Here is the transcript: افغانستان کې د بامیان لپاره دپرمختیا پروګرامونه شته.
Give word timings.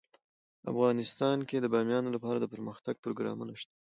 افغانستان 0.71 1.37
کې 1.49 1.57
د 1.59 1.65
بامیان 1.73 2.05
لپاره 2.15 2.37
دپرمختیا 2.39 2.91
پروګرامونه 3.03 3.53
شته. 3.59 3.73